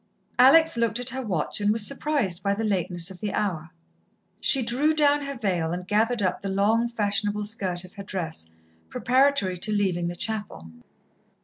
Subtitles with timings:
[0.39, 3.69] Alex looked at her watch, and was surprised by the lateness of the hour.
[4.39, 8.49] She drew down her veil, and gathered up the long, fashionable skirt of her dress,
[8.89, 10.71] preparatory to leaving the chapel.